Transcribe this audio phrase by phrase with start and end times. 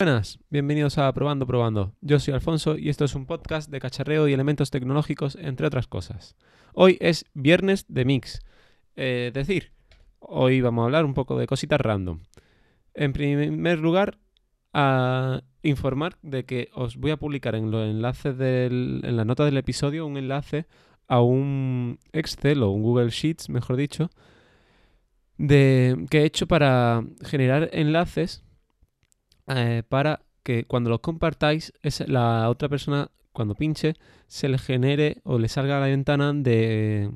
[0.00, 1.92] Buenas, bienvenidos a Probando Probando.
[2.02, 5.88] Yo soy Alfonso y esto es un podcast de cacharreo y elementos tecnológicos, entre otras
[5.88, 6.36] cosas.
[6.72, 8.44] Hoy es viernes de mix,
[8.94, 9.72] eh, es decir,
[10.20, 12.20] hoy vamos a hablar un poco de cositas random.
[12.94, 14.18] En primer lugar,
[14.72, 19.44] a informar de que os voy a publicar en los enlaces del, en la nota
[19.44, 20.66] del episodio un enlace
[21.08, 24.10] a un Excel o un Google Sheets, mejor dicho,
[25.38, 28.44] de, que he hecho para generar enlaces
[29.48, 31.72] eh, para que cuando los compartáis,
[32.06, 33.94] la otra persona, cuando pinche,
[34.26, 37.10] se le genere o le salga a la ventana de,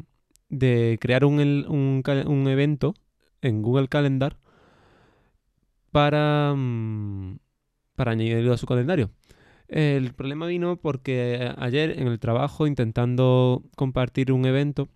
[0.48, 2.94] de crear un, un, evento
[3.40, 4.38] en Google Calendar
[5.90, 7.38] para, mm,
[7.96, 9.10] para añadirlo a su calendario.
[9.68, 14.88] El problema vino porque ayer en el trabajo, intentando compartir un evento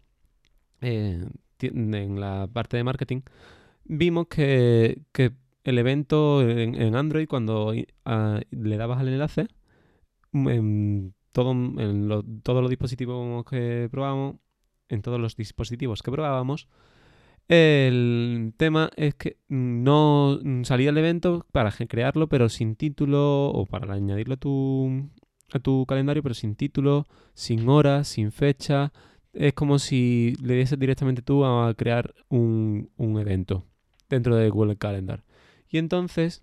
[0.83, 1.27] eh,
[1.61, 3.23] en la parte de marketing,
[3.85, 5.33] vimos que, que
[5.67, 9.49] el evento en, Android, cuando ah, le dabas al enlace,
[10.31, 14.37] mm, en, todo, en todos los dispositivos que probábamos,
[14.89, 16.69] en todos los dispositivos que probábamos,
[17.49, 23.93] el tema es que no salía el evento para crearlo, pero sin título, o para
[23.93, 25.11] añadirlo a tu,
[25.53, 28.93] a tu calendario, pero sin título, sin hora, sin fecha.
[29.33, 33.65] Es como si le dieses directamente tú a crear un, un evento
[34.09, 35.25] dentro de Google Calendar.
[35.69, 36.43] Y entonces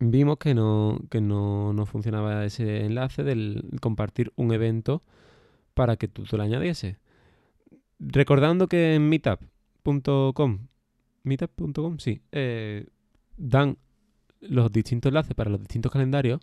[0.00, 5.02] vimos que no, que no, funcionaba ese enlace del compartir un evento
[5.74, 6.98] para que tú te lo añadiese.
[7.98, 10.68] Recordando que en meetup.com,
[11.24, 12.86] meetup.com, sí, eh,
[13.36, 13.78] dan
[14.40, 16.40] los distintos enlaces para los distintos calendarios,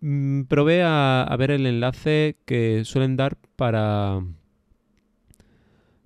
[0.00, 4.22] mm, probé a, ver el enlace que suelen dar para,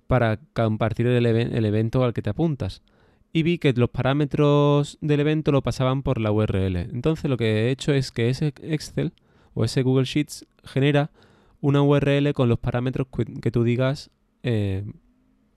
[0.07, 2.83] para compartir el evento al que te apuntas
[3.33, 6.77] y vi que los parámetros del evento lo pasaban por la URL.
[6.77, 9.13] Entonces lo que he hecho es que ese Excel
[9.55, 11.11] o ese Google Sheets genera
[11.61, 13.07] una URL con los parámetros
[13.41, 14.11] que, tú digas
[14.43, 14.85] eh,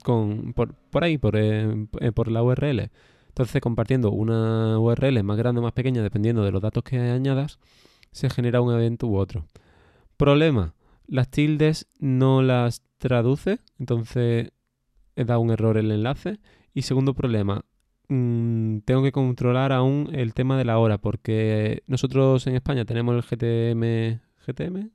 [0.02, 2.90] con, por, ahí, por, eh, eh, por la URL.
[3.28, 7.58] Entonces compartiendo una URL más grande o más pequeña, dependiendo de los datos que añadas,
[8.12, 9.46] se genera un evento u otro.
[10.16, 10.74] Problema,
[11.08, 14.52] las tildes no las traduce, entonces
[15.16, 16.38] da un error el enlace
[16.74, 17.64] y segundo problema,
[18.08, 23.14] mm, tengo que controlar aún el tema de la hora, porque nosotros en España tenemos
[23.14, 24.90] el GTM, GTM,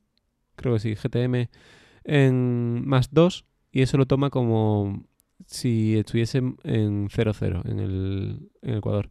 [0.55, 1.49] creo que sí, GTM
[2.03, 5.05] en más 2 y eso lo toma como
[5.45, 9.09] si estuviese en 0,0 en el, en Ecuador.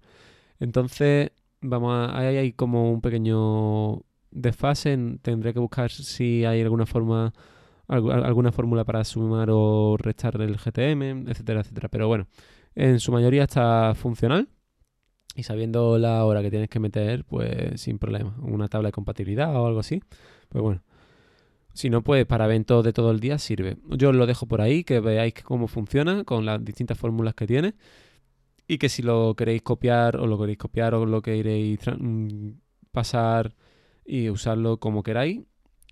[0.60, 1.30] Entonces,
[1.60, 7.32] vamos a, ahí hay como un pequeño desfase, tendré que buscar si hay alguna forma
[7.88, 11.88] alguna fórmula para sumar o restar el GTM, etcétera, etcétera.
[11.88, 12.26] Pero bueno,
[12.78, 14.48] en su mayoría está funcional
[15.34, 18.36] y sabiendo la hora que tienes que meter, pues sin problema.
[18.40, 20.00] Una tabla de compatibilidad o algo así,
[20.48, 20.82] pues bueno.
[21.74, 23.78] Si no, pues para eventos de todo el día sirve.
[23.90, 27.48] Yo os lo dejo por ahí, que veáis cómo funciona con las distintas fórmulas que
[27.48, 27.74] tiene.
[28.68, 32.50] Y que si lo queréis copiar o lo queréis copiar o lo queréis mm,
[32.92, 33.56] pasar
[34.04, 35.40] y usarlo como queráis,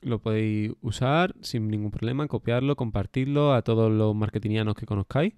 [0.02, 5.34] lo podéis usar sin ningún problema, copiarlo, compartirlo a todos los marketingianos que conozcáis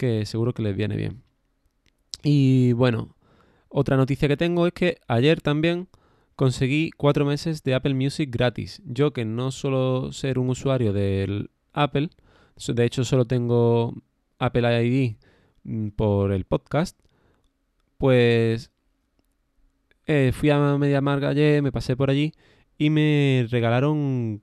[0.00, 1.22] que seguro que les viene bien.
[2.22, 3.14] Y bueno,
[3.68, 5.88] otra noticia que tengo es que ayer también
[6.36, 8.80] conseguí cuatro meses de Apple Music gratis.
[8.86, 12.08] Yo que no suelo ser un usuario del Apple,
[12.66, 13.94] de hecho solo tengo
[14.38, 15.16] Apple ID
[15.64, 16.98] mm, por el podcast,
[17.98, 18.70] pues
[20.06, 22.32] eh, fui a Media Marga ayer, me pasé por allí
[22.78, 24.40] y me regalaron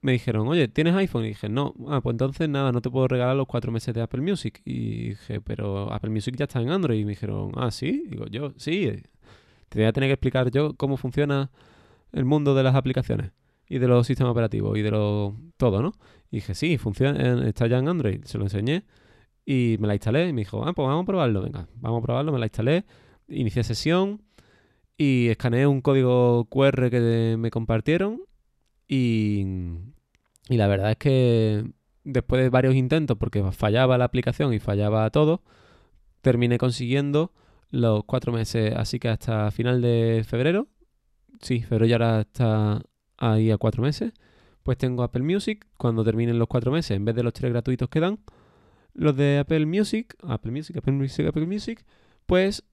[0.00, 1.24] me dijeron, oye, ¿tienes iPhone?
[1.24, 1.74] Y dije, no.
[1.88, 4.60] Ah, pues entonces nada, no te puedo regalar los cuatro meses de Apple Music.
[4.64, 7.00] Y dije, pero Apple Music ya está en Android.
[7.00, 8.04] Y me dijeron, ah, sí.
[8.08, 8.90] digo, yo, sí.
[9.68, 11.50] Te voy a tener que explicar yo cómo funciona
[12.12, 13.32] el mundo de las aplicaciones
[13.68, 15.92] y de los sistemas operativos y de lo todo, ¿no?
[16.32, 18.24] Y dije, sí, funciona, está ya en Android.
[18.24, 18.84] Se lo enseñé
[19.46, 20.28] y me la instalé.
[20.28, 21.42] Y me dijo, ah, pues vamos a probarlo.
[21.42, 22.32] Venga, vamos a probarlo.
[22.32, 22.84] Me la instalé,
[23.28, 24.22] inicié sesión
[24.96, 28.20] y escaneé un código QR que me compartieron
[28.92, 29.46] y,
[30.48, 31.64] la verdad es que
[32.02, 35.42] después de varios intentos, porque fallaba la aplicación y fallaba todo,
[36.22, 37.32] terminé consiguiendo
[37.70, 38.74] los cuatro meses.
[38.76, 40.66] Así que hasta final de febrero,
[41.40, 42.82] sí, febrero ya está
[43.16, 44.12] ahí a cuatro meses,
[44.64, 45.68] pues tengo Apple Music.
[45.78, 48.18] Cuando terminen los cuatro meses, en vez de los tres gratuitos que dan,
[48.94, 51.84] los de Apple Music, Apple Music, Apple Music, Apple Music,
[52.26, 52.64] pues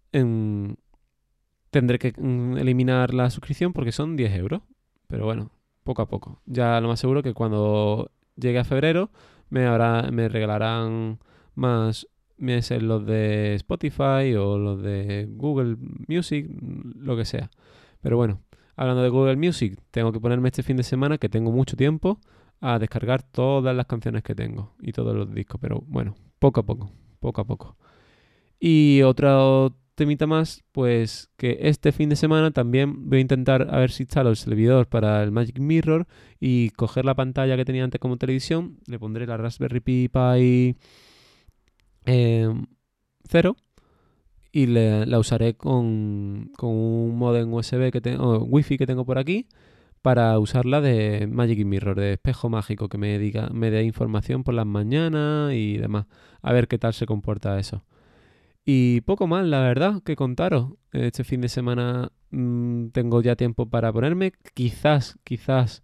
[1.69, 4.61] tendré que mm, eliminar la suscripción porque son 10 euros.
[5.07, 5.51] Pero bueno,
[5.87, 6.41] poco a poco.
[6.45, 9.09] Ya lo más seguro que cuando llegue a febrero
[9.49, 9.65] me,
[10.11, 11.19] me regalarán
[11.55, 12.07] más
[12.37, 15.77] meses los de Spotify o los de Google
[16.09, 16.45] Music,
[16.97, 17.49] lo que sea.
[18.01, 18.41] Pero bueno,
[18.75, 22.19] hablando de Google Music, tengo que ponerme este fin de semana, que tengo mucho tiempo,
[22.59, 25.57] a descargar todas las canciones que tengo y todos los discos.
[25.61, 26.91] Pero bueno, poco a poco,
[27.21, 27.77] poco a poco.
[28.59, 33.79] Y otro temita más, pues que este fin de semana también voy a intentar a
[33.79, 36.05] ver si instalo el servidor para el Magic Mirror
[36.39, 40.77] y coger la pantalla que tenía antes como televisión, le pondré la Raspberry Pi Pi
[42.05, 43.55] 0
[44.51, 49.47] y la usaré con, un modem USB que tengo, Wi-Fi que tengo por aquí
[50.03, 54.53] para usarla de Magic Mirror, de espejo mágico que me diga, me dé información por
[54.53, 56.05] las mañanas y demás.
[56.41, 57.83] A ver qué tal se comporta eso.
[58.69, 60.73] Y poco más, la verdad, que contaros.
[60.91, 64.33] Este fin de semana mm, tengo ya tiempo para ponerme.
[64.53, 65.83] Quizás, quizás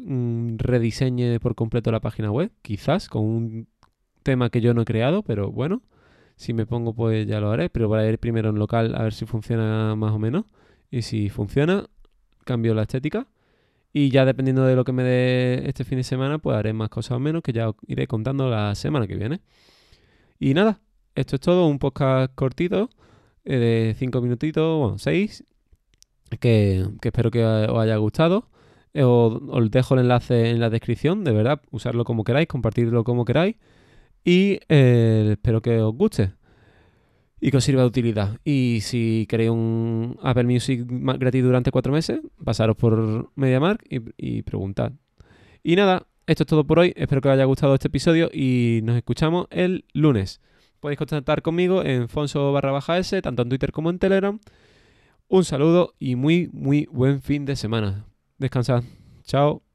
[0.00, 2.50] mm, rediseñe por completo la página web.
[2.62, 3.68] Quizás con un
[4.24, 5.82] tema que yo no he creado, pero bueno,
[6.34, 7.70] si me pongo pues ya lo haré.
[7.70, 10.46] Pero voy a ir primero en local a ver si funciona más o menos.
[10.90, 11.86] Y si funciona,
[12.44, 13.28] cambio la estética.
[13.92, 16.88] Y ya dependiendo de lo que me dé este fin de semana, pues haré más
[16.88, 19.42] cosas o menos que ya os iré contando la semana que viene.
[20.40, 20.80] Y nada,
[21.14, 22.90] esto es todo, un podcast cortito
[23.44, 25.44] eh, de 5 minutitos, bueno, 6,
[26.38, 28.48] que, espero que os haya gustado.
[28.92, 33.24] Eh, os, dejo el enlace en la descripción, de verdad, usarlo como queráis, compartirlo como
[33.24, 33.56] queráis.
[34.24, 36.34] Y eh, espero que os guste
[37.40, 38.38] y que os sirva de utilidad.
[38.44, 44.42] Y si queréis un Apple Music gratis durante cuatro meses, pasaros por MediaMark y, y
[44.42, 44.92] preguntad.
[45.62, 46.92] Y nada, esto es todo por hoy.
[46.96, 50.40] Espero que os haya gustado este episodio y nos escuchamos el lunes.
[50.80, 54.40] Podéis contactar conmigo en Fonso barra baja S, tanto en Twitter como en Telegram.
[55.28, 58.06] Un saludo y muy, muy buen fin de semana.
[58.38, 58.82] Descansad.
[59.24, 59.69] Chao.